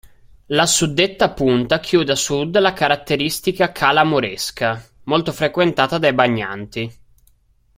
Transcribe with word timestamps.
La 0.47 0.65
suddetta 0.65 1.31
punta 1.31 1.79
chiude 1.79 2.13
a 2.13 2.15
sud 2.15 2.57
la 2.57 2.73
caratteristica 2.73 3.71
Cala 3.71 4.03
Moresca, 4.03 4.83
molto 5.03 5.31
frequentata 5.31 5.99
dai 5.99 6.11
bagnanti. 6.13 6.91